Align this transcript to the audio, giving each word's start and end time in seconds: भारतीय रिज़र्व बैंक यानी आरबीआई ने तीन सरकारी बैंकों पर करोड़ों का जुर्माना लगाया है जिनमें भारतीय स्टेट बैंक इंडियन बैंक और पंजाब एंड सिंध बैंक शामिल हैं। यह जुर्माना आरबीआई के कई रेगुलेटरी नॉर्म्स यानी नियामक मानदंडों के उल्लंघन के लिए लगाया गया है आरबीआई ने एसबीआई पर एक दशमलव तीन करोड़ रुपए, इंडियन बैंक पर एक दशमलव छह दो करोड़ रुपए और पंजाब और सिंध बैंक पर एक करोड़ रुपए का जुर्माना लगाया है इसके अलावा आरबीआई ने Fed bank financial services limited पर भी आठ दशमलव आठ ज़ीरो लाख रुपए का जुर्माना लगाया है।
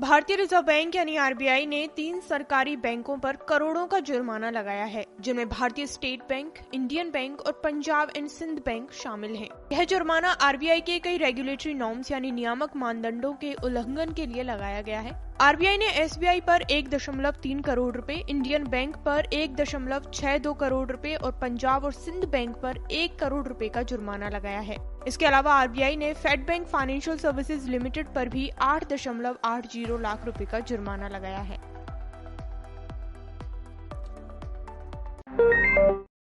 भारतीय 0.00 0.36
रिज़र्व 0.36 0.62
बैंक 0.62 0.94
यानी 0.96 1.16
आरबीआई 1.16 1.64
ने 1.66 1.86
तीन 1.96 2.20
सरकारी 2.20 2.76
बैंकों 2.76 3.16
पर 3.18 3.36
करोड़ों 3.48 3.86
का 3.86 3.98
जुर्माना 4.00 4.50
लगाया 4.50 4.84
है 4.84 5.04
जिनमें 5.20 5.48
भारतीय 5.48 5.86
स्टेट 5.86 6.20
बैंक 6.28 6.58
इंडियन 6.74 7.10
बैंक 7.10 7.40
और 7.40 7.60
पंजाब 7.64 8.12
एंड 8.16 8.28
सिंध 8.28 8.58
बैंक 8.58 8.92
शामिल 8.92 9.34
हैं। 9.34 9.48
यह 9.72 9.84
जुर्माना 9.84 10.30
आरबीआई 10.42 10.80
के 10.80 10.98
कई 10.98 11.16
रेगुलेटरी 11.16 11.74
नॉर्म्स 11.74 12.10
यानी 12.12 12.30
नियामक 12.30 12.76
मानदंडों 12.76 13.32
के 13.34 13.52
उल्लंघन 13.64 14.12
के 14.12 14.26
लिए 14.26 14.42
लगाया 14.42 14.82
गया 14.82 15.00
है 15.00 15.16
आरबीआई 15.40 15.78
ने 15.78 15.88
एसबीआई 15.94 16.40
पर 16.40 16.62
एक 16.62 16.88
दशमलव 16.88 17.34
तीन 17.42 17.60
करोड़ 17.60 17.94
रुपए, 17.96 18.14
इंडियन 18.28 18.64
बैंक 18.64 18.96
पर 18.96 19.28
एक 19.32 19.54
दशमलव 19.56 20.10
छह 20.14 20.38
दो 20.38 20.54
करोड़ 20.54 20.90
रुपए 20.90 21.14
और 21.14 21.32
पंजाब 21.32 21.84
और 21.84 21.92
सिंध 21.92 22.24
बैंक 22.24 22.56
पर 22.56 22.78
एक 22.90 23.18
करोड़ 23.18 23.46
रुपए 23.46 23.68
का 23.68 23.82
जुर्माना 23.82 24.28
लगाया 24.28 24.60
है 24.60 24.76
इसके 25.06 25.26
अलावा 25.26 25.52
आरबीआई 25.54 25.96
ने 25.96 26.12
Fed 26.14 26.46
bank 26.46 26.66
financial 26.66 27.18
services 27.18 27.68
limited 27.70 28.12
पर 28.14 28.28
भी 28.28 28.50
आठ 28.62 28.92
दशमलव 28.92 29.36
आठ 29.44 29.66
ज़ीरो 29.72 29.98
लाख 29.98 30.24
रुपए 30.26 30.44
का 30.44 30.60
जुर्माना 30.60 31.08
लगाया 31.08 31.38
है। 31.40 31.58